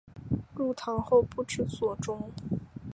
[0.55, 2.31] 入唐后不知所终。